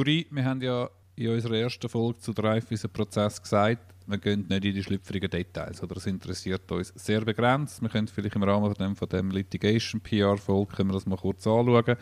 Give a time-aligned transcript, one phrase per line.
[0.00, 4.74] Turi, wir haben ja in unserer ersten Folge zu Dreyfus-Prozess gesagt, wir gehen nicht in
[4.74, 5.82] die schlüpfrigen Details.
[5.82, 7.82] Oder das interessiert uns sehr begrenzt.
[7.82, 11.96] Wir können vielleicht im Rahmen von dem, von dem Litigation-PR-Folge das mal kurz anschauen.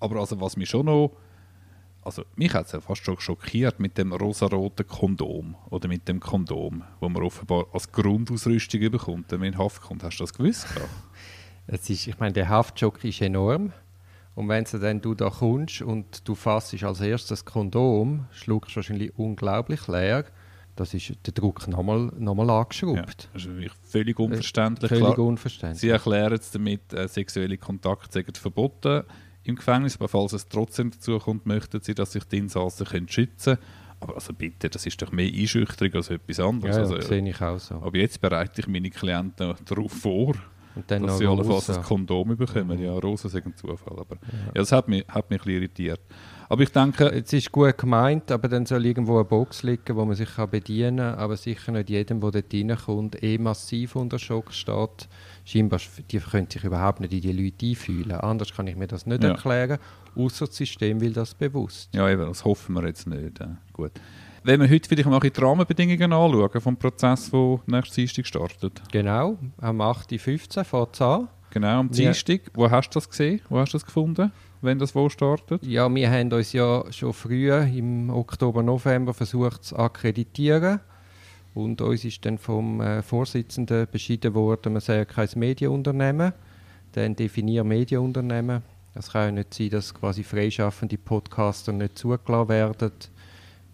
[0.00, 1.12] Aber also, was mich schon noch
[2.02, 6.18] also mich hat es ja fast schon schockiert mit dem rosaroten Kondom oder mit dem
[6.18, 10.02] Kondom, wo man offenbar als Grundausrüstung bekommt, wenn man in Haft kommt.
[10.02, 10.66] Hast du das gewusst?
[11.68, 13.72] es ist, ich meine, der Haftschock ist enorm.
[14.36, 18.72] Und wenn du dann du da kommst und du fassest als erstes das Kondom, schluckst
[18.72, 20.26] du wahrscheinlich unglaublich leer.
[20.76, 22.96] Das ist der Druck nochmal noch mal angeschraubt.
[22.96, 24.90] Ja, das ist völlig unverständlich.
[24.90, 25.80] Völlig Klar, unverständlich.
[25.80, 29.04] Sie erklären es damit, äh, sexuelle Kontakte sind verboten
[29.44, 33.08] im Gefängnis, aber falls es trotzdem dazu kommt, möchten sie, dass sich die Insassen können
[33.08, 33.66] schützen können.
[34.00, 36.76] Aber also bitte, das ist doch mehr Einschüchterung als etwas anderes.
[36.76, 37.76] Ja, also, sehe ich auch so.
[37.76, 40.34] Aber jetzt bereite ich meine Klienten darauf vor,
[40.76, 42.78] und dann dass sie allenfalls ein Kondom bekommen.
[42.78, 42.84] Mhm.
[42.84, 43.98] Ja, Rosen sind ein Zufall.
[43.98, 44.38] Aber ja.
[44.46, 44.52] ja.
[44.54, 46.00] das hat mich, hat mich ein bisschen irritiert.
[46.48, 47.06] Aber ich denke...
[47.06, 50.50] Es ist gut gemeint, aber dann soll irgendwo eine Box liegen, wo man sich kann
[50.50, 51.18] bedienen kann.
[51.18, 55.08] Aber sicher nicht jedem, der dort reinkommt, eh massiv unter Schock steht.
[55.44, 58.12] Scheinbar die können sich überhaupt nicht in die Leute einfühlen.
[58.12, 59.30] Anders kann ich mir das nicht ja.
[59.30, 59.78] erklären.
[60.14, 61.92] Außer das System will das bewusst.
[61.94, 63.40] Ja, eben, das hoffen wir jetzt nicht.
[63.72, 63.92] Gut.
[64.46, 68.80] Wenn wir heute vielleicht mal die Rahmenbedingungen anschauen vom Prozess, der nächstes Dienstag startet.
[68.92, 71.28] Genau, am 8.15 Uhr fängt es an.
[71.50, 72.42] Genau, am Dienstag.
[72.44, 72.50] Ja.
[72.54, 73.40] Wo hast du das gesehen?
[73.48, 74.30] Wo hast du das gefunden,
[74.60, 75.66] wenn das wo startet?
[75.66, 80.78] Ja, wir haben uns ja schon früher im Oktober, November versucht zu akkreditieren.
[81.52, 86.32] Und uns ist dann vom äh, Vorsitzenden beschieden worden, man sei kein Medienunternehmen.
[86.92, 88.62] Dann definieren Medienunternehmen.
[88.94, 92.92] Es kann ja nicht sein, dass quasi freischaffende Podcaster nicht zugelassen werden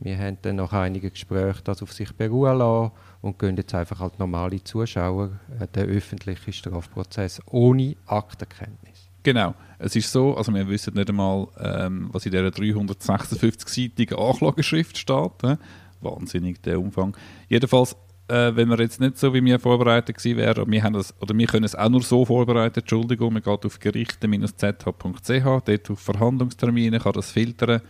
[0.02, 4.00] wir haben dann nach einigen Gesprächen das auf sich beruhen lassen und gehen jetzt einfach
[4.00, 9.08] als normale Zuschauer äh, den öffentlichen Strafprozess ohne Aktenkenntnis.
[9.22, 9.54] Genau.
[9.78, 15.44] Es ist so, also wir wissen nicht einmal, ähm, was in dieser 356-seitigen Anklageschrift steht.
[15.44, 15.56] Äh?
[16.00, 17.16] Wahnsinnig, der Umfang.
[17.48, 17.96] Jedenfalls,
[18.28, 21.36] äh, wenn wir jetzt nicht so wie wir vorbereitet gewesen wären, wir, haben das, oder
[21.36, 26.98] wir können es auch nur so vorbereiten, Entschuldigung, man geht auf gerichte-zh.ch, dort auf Verhandlungstermine,
[26.98, 27.80] kann das filtern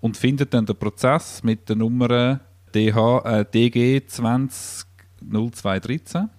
[0.00, 2.40] und findet dann den Prozess mit der Nummer
[2.74, 6.30] DH, äh, DG 200213.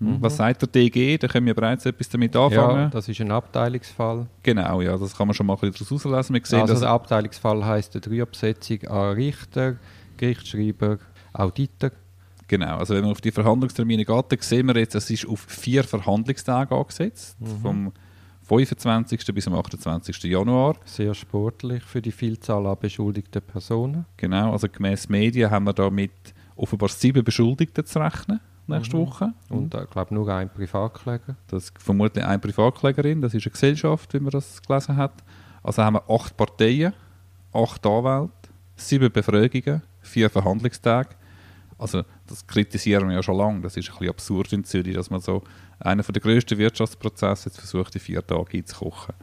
[0.00, 0.18] Mhm.
[0.20, 1.18] Was sagt der DG?
[1.18, 2.82] Da können wir bereits etwas damit anfangen.
[2.82, 4.26] Ja, das ist ein Abteilungsfall.
[4.42, 6.52] Genau, ja, das kann man schon mal ein bisschen daraus herauslesen.
[6.52, 9.76] Wir also der Abteilungsfall heisst eine Dreiabsetzung an Richter,
[10.16, 10.98] Gerichtsschreiber,
[11.32, 11.90] Auditor.
[12.46, 15.40] Genau, also wenn man auf die Verhandlungstermine geht, dann sehen wir jetzt, es ist auf
[15.40, 17.38] vier Verhandlungstage angesetzt.
[17.40, 17.60] Mhm.
[17.60, 17.92] Vom
[18.48, 19.26] 25.
[19.34, 20.22] bis am 28.
[20.24, 20.76] Januar.
[20.86, 24.06] Sehr sportlich für die Vielzahl an beschuldigten Personen.
[24.16, 26.12] Genau, also gemäß Medien haben wir da mit
[26.56, 29.00] offenbar sieben Beschuldigten zu rechnen nächste mhm.
[29.06, 29.34] Woche.
[29.50, 31.36] Und ich glaube nur ein Privatkläger.
[31.48, 35.22] Das ist vermutlich eine Privatklägerin, das ist eine Gesellschaft, wie man das gelesen hat.
[35.62, 36.94] Also haben wir acht Parteien,
[37.52, 38.32] acht Anwälte,
[38.76, 41.10] sieben Befragungen, vier Verhandlungstage.
[41.78, 43.60] Also das kritisieren wir ja schon lange.
[43.60, 45.42] Das ist ein bisschen absurd in Zürich, dass man so
[45.78, 49.14] einer der grössten Wirtschaftsprozesse jetzt versucht, in vier Tage einzukochen.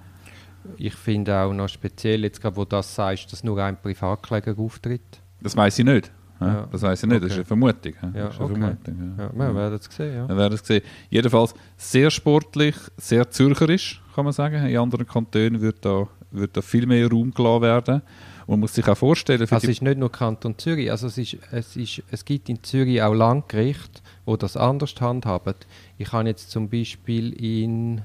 [0.78, 4.58] Ich finde auch noch speziell, jetzt gerade wo du das sagst, dass nur ein Privatkläger
[4.58, 5.22] auftritt.
[5.42, 6.12] Das weiß ich nicht.
[6.40, 6.68] Ja.
[6.72, 7.24] Das weiß ich nicht, okay.
[7.24, 7.94] das ist eine Vermutung.
[8.14, 8.60] Ja, ist eine okay.
[8.60, 9.24] Vermutung, ja.
[9.24, 10.16] Ja, wir werden es sehen.
[10.16, 10.28] Ja.
[10.28, 10.82] Wir werden es sehen.
[11.10, 14.66] Jedenfalls sehr sportlich, sehr zürcherisch, kann man sagen.
[14.66, 18.02] In anderen Kantonen wird da, wird da viel mehr Raum gelassen werden.
[18.47, 19.41] Man muss sich auch vorstellen...
[19.41, 22.63] also es ist nicht nur Kanton Zürich, also es, ist, es, ist, es gibt in
[22.63, 25.56] Zürich auch Landgerichte, die das anders handhaben.
[25.97, 28.01] Ich habe jetzt zum Beispiel in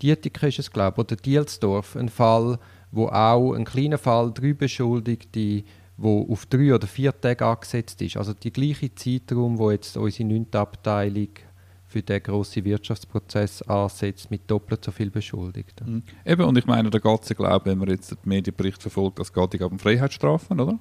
[0.00, 2.58] Dietikon ist es, glaube oder Dielsdorf einen Fall,
[2.92, 5.64] wo auch ein kleiner Fall, drei Beschuldigte,
[5.96, 8.16] wo auf drei oder vier Tage angesetzt ist.
[8.16, 11.28] Also die gleiche Zeitraum, wo jetzt unsere neunte Abteilung
[11.88, 15.94] für den grossen Wirtschaftsprozess ansetzt mit doppelt so viel Beschuldigten.
[15.94, 16.02] Mhm.
[16.24, 19.62] Eben, und ich meine, es ja, glaube wenn man jetzt den Medienbericht verfolgt, es geht
[19.62, 20.78] um Freiheitsstrafen, oder?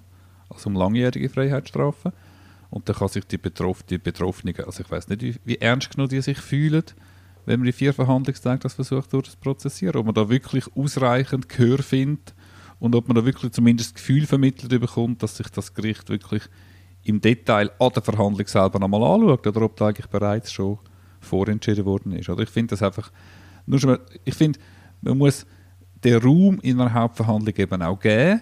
[0.49, 2.11] Also um langjährige Freiheitsstrafen.
[2.69, 5.89] Und dann kann sich die, Betroff die Betroffenen, also ich weiß nicht, wie, wie, ernst
[5.95, 6.83] genug die sich fühlen,
[7.45, 12.35] wenn man die vier Verhandlungstage das versucht durchzuprozessieren, ob man da wirklich ausreichend Gehör findet
[12.79, 16.43] und ob man da wirklich zumindest das Gefühl vermittelt bekommt, dass sich das Gericht wirklich
[17.03, 20.77] im Detail an der Verhandlung selber nochmal anschaut oder ob da eigentlich bereits schon
[21.27, 22.29] vorentschieden worden ist.
[22.29, 23.11] Oder ich finde das einfach,
[23.65, 24.59] nur schon mal, ich finde,
[25.01, 25.45] man muss
[26.03, 28.41] den Raum in einer Hauptverhandlung eben auch geben,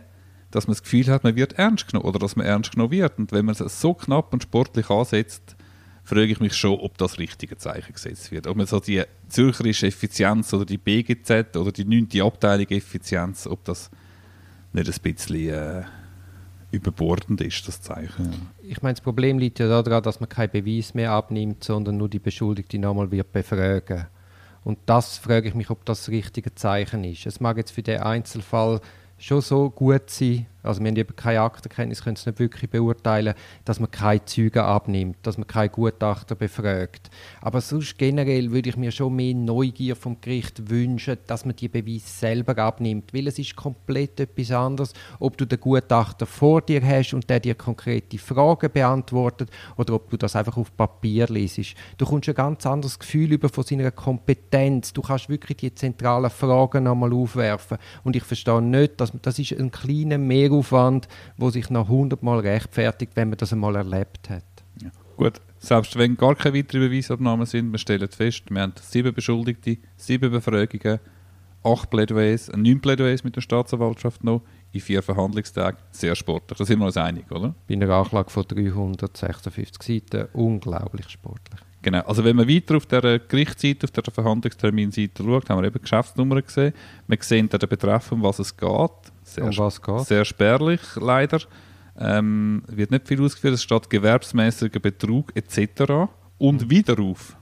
[0.51, 3.17] dass man das Gefühl hat, man wird ernst genommen oder dass man ernst genommen wird.
[3.17, 5.55] Und wenn man es so knapp und sportlich ansetzt,
[6.03, 8.47] frage ich mich schon, ob das richtige Zeichen gesetzt wird.
[8.47, 12.21] Ob man so die zürcherische Effizienz oder die BGZ oder die 9.
[12.21, 13.89] Abteilung Effizienz, ob das
[14.71, 15.83] nicht ein bisschen äh,
[16.75, 18.49] überbordend ist, das Zeichen.
[18.61, 22.09] Ich meine, das Problem liegt ja daran, dass man keinen Beweis mehr abnimmt, sondern nur
[22.09, 24.05] die Beschuldigte nochmal wird befragen.
[24.63, 27.25] Und das frage ich mich, ob das das richtige Zeichen ist.
[27.25, 28.81] Es mag jetzt für den Einzelfall
[29.17, 33.33] schon so gut sein, Also wir haben eben keine Aktenkenntnis, können es nicht wirklich beurteilen,
[33.63, 37.09] dass man keine Züge abnimmt, dass man keine Gutachter befragt.
[37.41, 41.67] Aber sonst generell würde ich mir schon mehr Neugier vom Gericht wünschen, dass man die
[41.67, 46.81] Beweise selber abnimmt, weil es ist komplett etwas anderes, ob du den Gutachter vor dir
[46.85, 51.75] hast und der dir konkrete Fragen beantwortet oder ob du das einfach auf Papier lesest.
[51.97, 54.93] Du kommst ein ganz anderes Gefühl über von seiner Kompetenz.
[54.93, 57.77] Du kannst wirklich die zentralen Fragen nochmal aufwerfen.
[58.03, 60.17] Und ich verstehe nicht, dass das ist ein kleiner
[60.55, 61.07] Mehraufwand,
[61.37, 64.43] wo sich nach hundertmal rechtfertigt, wenn man das einmal erlebt hat.
[64.81, 64.89] Ja.
[65.17, 69.77] Gut, selbst wenn gar keine weiteren Beweisabnahmen sind, wir stellen fest, wir haben sieben Beschuldigte,
[69.97, 70.99] sieben Befragungen,
[71.63, 74.41] acht Plädoyers, neun Plädoyers mit der Staatsanwaltschaft noch,
[74.71, 75.79] in vier Verhandlungstagen.
[75.91, 77.55] Sehr sportlich, da sind wir uns einig, oder?
[77.67, 81.59] Bei einer Anklage von 356 Seiten unglaublich sportlich.
[81.81, 85.79] Genau, also wenn man weiter auf der Gerichtsseite, auf der Verhandlungsterminseite schaut, haben wir eben
[85.79, 86.73] Geschäftsnummern gesehen.
[87.07, 88.91] Wir sehen den Betreff, um was es geht.
[89.25, 90.01] Sehr, um was geht?
[90.01, 91.39] Sehr spärlich, leider.
[91.97, 96.09] Ähm, wird nicht viel ausgeführt, es steht gewerbsmäßiger Betrug etc.
[96.37, 96.69] Und mhm.
[96.69, 97.35] Widerruf.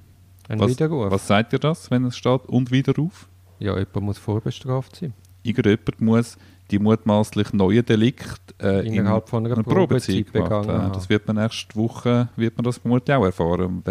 [0.48, 1.12] Ein was, Widerruf.
[1.12, 3.28] Was sagt ihr das, wenn es steht und Widerruf?
[3.60, 5.14] Ja, jemand muss vorbestraft sein.
[5.44, 6.38] Irgendjemand muss
[6.72, 10.90] die mutmaßlich neue Delikt äh, innerhalb in von einer, einer Probezeit, Probezeit begangen.
[10.90, 13.84] Äh, das wird man nächste Woche wird man das vermutlich auch erfahren.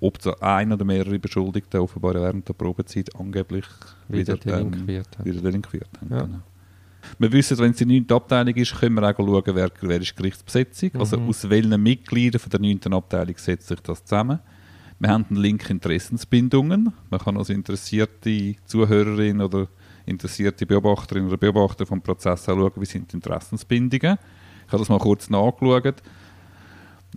[0.00, 3.64] ob so ein oder mehrere Beschuldigte offenbar während der Probezeit angeblich
[4.08, 6.10] wieder, wieder delinquiert ähm, wieder delinquiert haben.
[6.10, 6.22] Ja.
[6.22, 6.38] Genau.
[7.18, 10.16] Wir wissen, wenn es die neunte Abteilung ist, können wir auch schauen, wer, wer ist
[10.16, 10.90] Gerichtsbesetzung.
[10.94, 11.22] Also mhm.
[11.24, 14.40] Also aus welchen Mitgliedern von der neunten Abteilung setzt sich das zusammen.
[14.98, 16.92] Wir haben einen Link Interessensbindungen.
[17.08, 19.68] Man kann als interessierte Zuhörerin oder
[20.06, 24.18] interessierte Beobachterin oder Beobachter vom Prozess anschauen, wie sind die Interessensbindungen.
[24.66, 26.02] Ich habe das mal kurz nachgeschaut.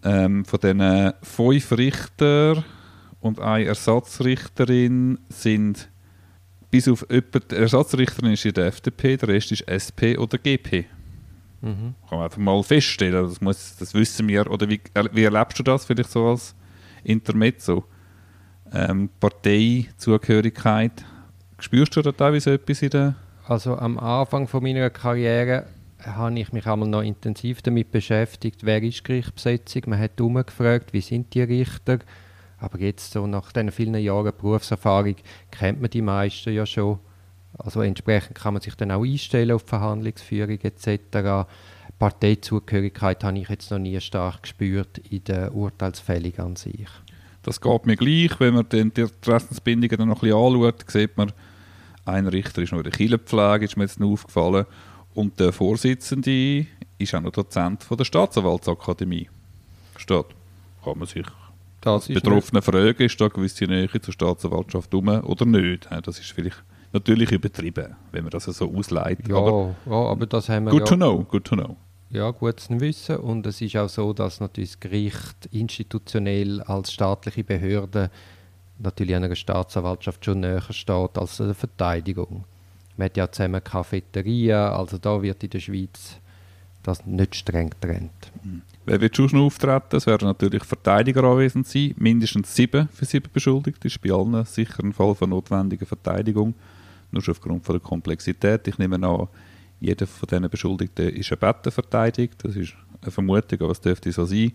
[0.04, 2.64] Ähm, von diesen fünf Richter
[3.20, 5.91] und eine Ersatzrichterin sind
[6.72, 10.86] bis auf jemand, die Ersatzrichterin ist in der FDP, der Rest ist SP oder GP.
[11.62, 11.94] Mhm.
[12.10, 14.50] Kann man einfach mal feststellen, das, muss, das wissen wir.
[14.50, 14.82] Oder wie,
[15.12, 16.56] wie erlebst du das vielleicht so als
[17.04, 17.84] Intermezzo?
[18.74, 21.06] Ähm, Parteizugehörigkeit
[21.62, 23.16] Spürst du da teilweise etwas in der...
[23.48, 25.68] Also am Anfang von meiner Karriere
[26.04, 29.84] habe ich mich einmal noch intensiv damit beschäftigt, wer ist Gerichtsbesetzung.
[29.86, 32.00] Man hat gefragt, wie sind die Richter.
[32.62, 35.16] Aber jetzt so nach diesen vielen Jahren Berufserfahrung
[35.50, 37.00] kennt man die meisten ja schon.
[37.58, 41.50] Also entsprechend kann man sich dann auch einstellen auf Verhandlungsführung etc.
[42.00, 46.88] Parteizugehörigkeit habe ich jetzt noch nie stark gespürt in der Urteilsfällig an sich.
[47.44, 51.32] Das geht mir gleich, wenn man die Interessensbindungen dann noch ein bisschen anschaut, sieht man,
[52.06, 54.66] ein Richter ist noch in der Kirchenpflege, ist mir jetzt noch aufgefallen.
[55.14, 56.68] Und der Vorsitzende
[56.98, 59.30] ist auch noch Dozent von der Staatsanwaltsakademie.
[59.98, 60.26] Steht.
[60.84, 61.26] Kann man sich
[61.82, 65.90] das Betroffene fragen, ist da gewisse Nähe zur Staatsanwaltschaft um oder nicht?
[66.04, 66.64] Das ist vielleicht
[66.94, 69.28] natürlich übertrieben, wenn man das so ausleitet.
[69.28, 71.76] Ja, aber, ja, aber das haben wir good ja, to know, good to know.
[72.10, 73.18] Ja, gut zu wissen.
[73.18, 78.12] Und es ist auch so, dass natürlich das Gericht institutionell als staatliche Behörde
[78.78, 82.44] natürlich einer Staatsanwaltschaft schon näher steht als der Verteidigung.
[82.98, 86.18] Man hat ja zusammen Cafeterien, also da wird in der Schweiz
[86.84, 88.32] das nicht streng getrennt.
[88.44, 88.62] Mhm.
[88.86, 89.96] Wer wird schon auftreten?
[89.96, 93.82] Es werden natürlich Verteidiger anwesend sein, mindestens sieben für sieben Beschuldigte.
[93.82, 96.56] Das ist bei allen sicher ein Fall von notwendiger Verteidigung,
[97.12, 98.68] nur schon aufgrund von der Komplexität.
[98.68, 99.28] Ich nehme an,
[99.80, 102.36] jeder von diesen Beschuldigten ist ein Betten verteidigt.
[102.44, 104.52] Das ist eine Vermutung, aber es dürfte so sein.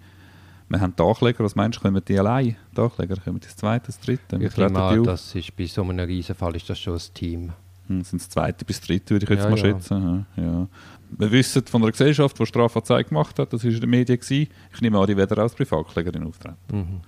[0.69, 2.57] Wir haben die Ankläger, was meinst du, kommen die allein?
[2.77, 4.37] Die Ankläger kommen das zweite, das dritte?
[4.43, 7.53] Ich nehme an, das ist, bei so einem Riesenfall ist das schon ein Team.
[7.89, 10.27] Hm, sind das zweite bis dritte, würde ich jetzt ja, mal schätzen.
[10.37, 10.67] Ja.
[11.11, 14.19] Wir wissen von einer Gesellschaft, die Strafanzeige gemacht hat, das war in den Medien.
[14.19, 14.49] Gewesen.
[14.75, 16.57] Ich nehme an, die werden als Privatklägerin auftreten.
[16.73, 17.01] Mhm.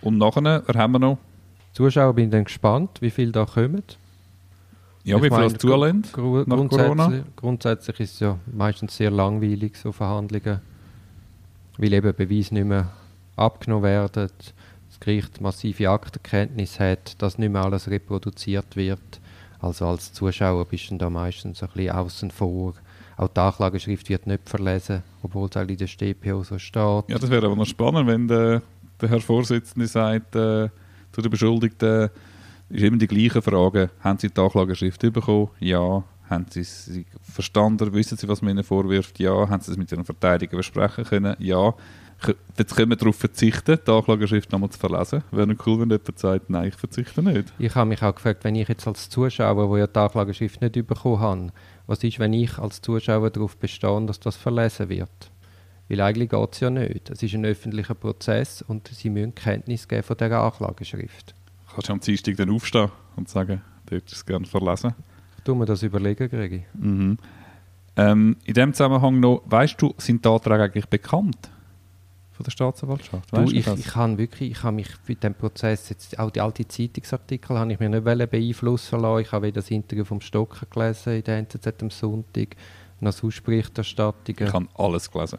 [0.00, 1.18] Und nachher, haben wir noch?
[1.72, 3.82] Zuschauer bin dann gespannt, wie viele da kommen.
[5.04, 7.24] Ja, ich wie viel das zulässt gru nach Corona?
[7.36, 10.60] Grundsätzlich ist es ja meistens sehr langweilig, so Verhandlungen
[11.78, 12.90] weil eben Beweise nicht mehr
[13.36, 14.30] abgenommen werden,
[14.88, 19.20] das Gericht massive Aktenkenntnis hat, dass nicht mehr alles reproduziert wird.
[19.60, 22.74] Also als Zuschauer bist du da meistens ein bisschen außen vor.
[23.16, 27.08] Auch die Anklageschrift wird nicht verlesen, obwohl es in der StPO so steht.
[27.08, 28.62] Ja, das wäre aber noch spannend, wenn der,
[29.00, 30.68] der Herr Vorsitzende sagt äh,
[31.10, 32.10] zu den Beschuldigten,
[32.68, 35.48] ist immer die gleiche Frage, haben Sie die Anklageschrift bekommen?
[35.58, 36.04] Ja.
[36.28, 37.92] Haben Sie sie verstanden?
[37.94, 39.18] Wissen Sie, was man Ihnen vorwirft?
[39.18, 39.48] Ja.
[39.48, 41.34] Haben Sie es mit Ihren Verteidiger besprechen können?
[41.38, 41.74] Ja.
[42.56, 45.22] Jetzt können wir darauf verzichten, die Anklageschrift nochmal zu verlesen.
[45.30, 47.52] Wäre cool, wenn jemand sagt, nein, ich verzichte nicht.
[47.58, 50.86] Ich habe mich auch gefragt, wenn ich jetzt als Zuschauer, der ja die Anklageschrift nicht
[50.86, 51.52] bekommen habe,
[51.86, 55.30] was ist, wenn ich als Zuschauer darauf bestehe, dass das verlesen wird?
[55.88, 57.08] Weil eigentlich geht es ja nicht.
[57.08, 61.34] Es ist ein öffentlicher Prozess und Sie müssen Kenntnis geben von dieser Anklageschrift.
[61.72, 64.94] Kannst du am Dienstag dann aufstehen und sagen, du hättest es gerne verlesen?
[65.48, 66.64] tue mir das überlegen, Gregi.
[66.74, 67.16] Mhm.
[67.96, 71.50] Ähm, in dem Zusammenhang noch, weißt du, sind die Anträge eigentlich bekannt
[72.38, 73.36] von der Staatsanwaltschaft?
[73.36, 76.68] Du, ich, ich habe wirklich, ich habe mich für den Prozess, jetzt auch die alten
[76.68, 79.22] Zeitungsartikel, habe ich mir nicht beeinflussen lassen.
[79.22, 82.54] Ich habe das Interview vom Stocker gelesen in der NZZ am Sonntag,
[83.00, 84.46] noch sonst Berichterstattungen.
[84.46, 85.38] Ich habe alles gelesen.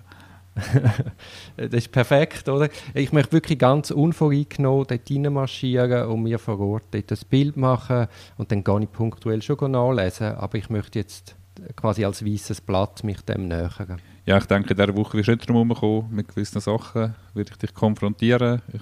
[1.55, 2.67] das ist perfekt, oder?
[2.93, 8.07] Ich möchte wirklich ganz unvoreingenommen dort reinmarschieren und mir vor Ort dort das Bild machen
[8.37, 11.37] und dann gar nicht punktuell schon nachlesen, aber ich möchte jetzt
[11.77, 14.01] quasi als weißes Blatt mich dem nähern.
[14.29, 16.07] Ja, ich denke, in dieser Woche wirst du nicht drum kommen.
[16.11, 18.61] Mit gewissen Sachen werde ich dich konfrontieren.
[18.71, 18.81] Ich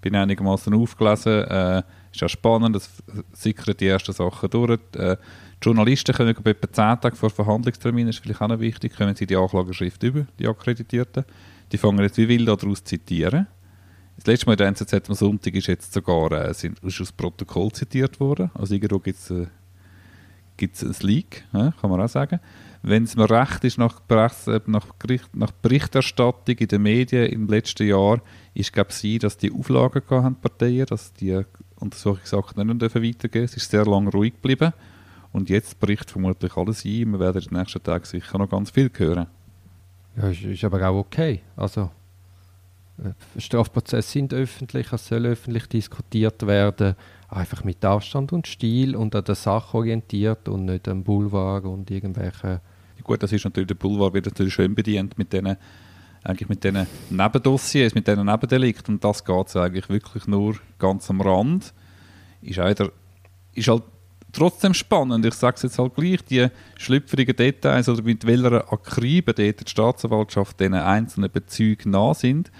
[0.00, 1.44] bin einigermaßen aufgelesen.
[1.44, 2.90] Äh, ist ja spannend, es
[3.32, 4.80] sickern die ersten Sachen durch.
[4.96, 5.18] Äh,
[5.62, 9.24] die Journalisten können etwa 10 Tage vor Verhandlungstermin, ist vielleicht auch noch wichtig, können sie
[9.24, 11.26] die Anklageschrift über, die Akkreditierten.
[11.70, 13.46] Die fangen jetzt wie wild daraus zu zitieren.
[14.16, 17.12] Das letzte Mal in der NZZ am Sonntag ist jetzt sogar äh, sind, ist aus
[17.12, 18.50] Protokoll zitiert worden.
[18.54, 19.46] Also irgendwo gibt es äh,
[20.60, 22.40] ein Leak, ja, kann man auch sagen.
[22.84, 27.46] Wenn es mir recht ist, nach, Presse, nach, Bericht, nach, Berichterstattung in den Medien im
[27.46, 28.20] letzten Jahr,
[28.54, 31.42] ist glaube sie, dass die Auflagen hatten, Parteien, dass die
[31.76, 34.72] Untersuchungsakten nicht weitergehen Es ist sehr lange ruhig geblieben.
[35.32, 37.12] Und jetzt bricht vermutlich alles ein.
[37.12, 39.28] Wir werden in den nächsten Tagen sicher noch ganz viel hören.
[40.16, 41.40] Ja, ist, ist aber auch okay.
[41.56, 41.90] Also,
[42.98, 46.96] äh, Strafprozesse sind öffentlich, es soll öffentlich diskutiert werden.
[47.28, 51.90] Einfach mit Abstand und Stil und an der Sache orientiert und nicht am Boulevard und
[51.90, 52.60] irgendwelche.
[53.02, 55.56] Gut, das ist natürlich der Boulevard wird natürlich schön bedient mit diesen
[56.24, 61.20] eigentlich mit diesen Nebendossiers, mit diesen Nebendelikten und das geht eigentlich wirklich nur ganz am
[61.20, 61.72] Rand.
[62.42, 62.90] Ist, auch
[63.54, 63.82] ist halt
[64.32, 65.24] trotzdem spannend.
[65.26, 66.46] Ich sage es jetzt halt gleich, die
[66.78, 72.50] schlüpfrigen Details oder mit welcher Akribe die Staatsanwaltschaft diesen einzelnen Bezügen nah sind,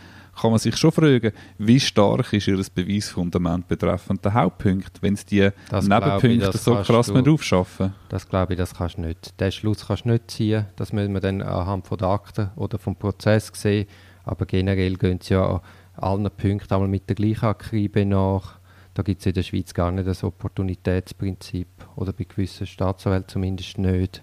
[0.41, 5.27] kann man sich schon fragen, wie stark ist ihr Beweisfundament betreffend der Hauptpunkt, wenn es
[5.27, 7.95] die das Nebenpunkte ich, so krass du, aufschaffen?
[8.09, 9.39] Das glaube ich, das kannst du nicht.
[9.41, 12.79] Den Schluss kannst du nicht ziehen, das müssen wir dann anhand von der Akten oder
[12.79, 13.87] vom Prozess sehen,
[14.25, 15.61] aber generell gehen sie ja
[15.97, 18.59] allen Punkten einmal mit der gleichen Akribe nach.
[18.95, 21.69] Da gibt es in der Schweiz gar nicht das Opportunitätsprinzip.
[21.97, 24.23] Oder bei gewissen Staatsanwälten zumindest nicht.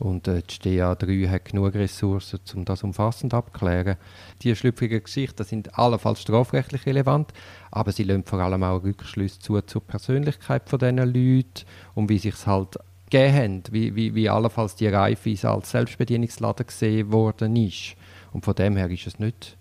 [0.00, 3.96] Und äh, die STA 3 hat genug Ressourcen, um das umfassend abzuklären.
[4.42, 7.32] Die schlüpfrigen Geschichten sind allenfalls strafrechtlich relevant,
[7.70, 12.18] aber sie lassen vor allem auch Rückschlüsse zu zur Persönlichkeit von diesen Leuten und wie
[12.18, 12.78] sich es halt
[13.10, 17.94] gegeben haben, wie, wie, wie allenfalls die Reife als Selbstbedienungsladen gesehen worden ist.
[18.32, 19.58] Und von dem her ist es nicht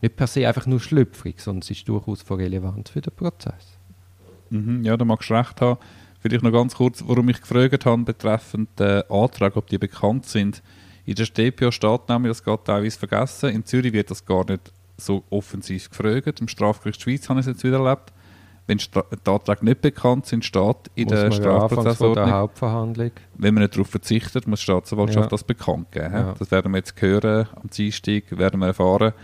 [0.00, 3.78] nicht per se einfach nur schlüpfrig, sondern es ist durchaus relevant für den Prozess.
[4.50, 5.78] Mhm, ja, da magst du recht haben.
[6.20, 10.62] Vielleicht noch ganz kurz, warum ich gefragt habe betreffend den Antrag, ob die bekannt sind.
[11.04, 14.72] In der StPO steht nämlich, das geht teilweise vergessen, in Zürich wird das gar nicht
[14.96, 16.40] so offensiv gefragt.
[16.40, 18.12] Im Strafgericht Schweiz habe ich es jetzt wieder erlebt.
[18.66, 23.12] Wenn die Anträge nicht bekannt sind, steht in muss der Strafprozessordnung, der Hauptverhandlung.
[23.34, 25.30] wenn man nicht darauf verzichtet, muss die Staatsanwaltschaft ja.
[25.30, 26.12] das bekannt geben.
[26.12, 26.34] Ja.
[26.38, 29.14] Das werden wir jetzt hören am Dienstag, werden wir erfahren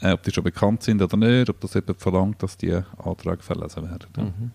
[0.00, 3.42] äh, ob die schon bekannt sind oder nicht, ob das jemand verlangt, dass die Anträge
[3.42, 4.08] verlesen werden.
[4.16, 4.50] Mhm.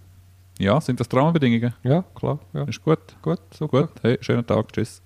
[0.58, 1.74] Ja, sind das Rahmenbedingungen?
[1.84, 2.40] Ja, klar.
[2.54, 2.64] Ja.
[2.64, 3.00] Ist gut.
[3.22, 3.82] Gut, super.
[3.82, 3.92] Gut.
[4.02, 5.02] Hey, schönen Tag, tschüss.